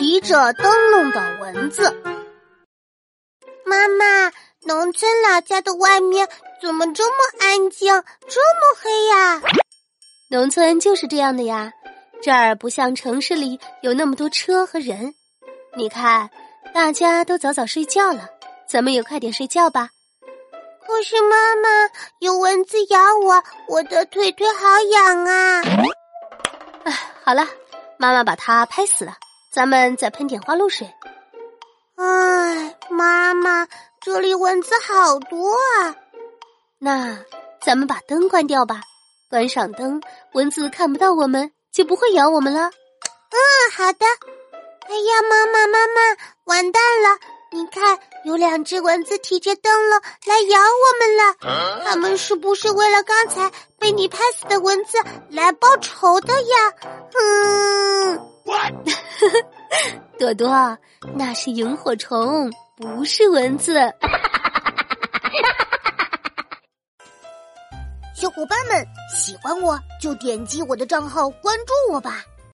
[0.00, 1.94] 提着灯笼的蚊子。
[3.66, 6.26] 妈妈，农村老家的外面
[6.62, 7.92] 怎么这么安静，
[8.26, 9.42] 这么黑呀？
[10.30, 11.70] 农村就是这样的呀，
[12.22, 15.14] 这儿不像城市里有那么多车和人。
[15.76, 16.30] 你看，
[16.72, 18.26] 大家都早早睡觉了，
[18.66, 19.90] 咱们也快点睡觉吧。
[20.80, 21.68] 可是妈妈，
[22.20, 25.62] 有蚊子咬我，我的腿腿好痒啊！
[26.84, 27.46] 哎，好了，
[27.98, 29.18] 妈妈把它拍死了，
[29.50, 30.94] 咱们再喷点花露水。
[31.96, 33.66] 哎，妈妈，
[34.00, 35.96] 这里蚊子好多啊！
[36.78, 37.18] 那
[37.60, 38.80] 咱们把灯关掉吧，
[39.28, 40.00] 关上灯，
[40.34, 42.60] 蚊子看不到我们，就不会咬我们了。
[42.60, 43.38] 嗯，
[43.76, 44.06] 好的。
[44.88, 47.18] 哎呀，妈妈，妈妈，完蛋了！
[47.52, 51.84] 你看，有两只蚊子提着灯笼来咬我们了。
[51.84, 56.72] 他们是不是为了刚才被你拍死的蚊子来报仇的呀？
[57.18, 58.18] 嗯，
[60.20, 60.76] 朵朵，
[61.14, 63.72] 那是萤火虫，不是蚊子。
[68.14, 68.86] 小伙伴们，
[69.16, 72.22] 喜欢我就点击我的账号关注我吧。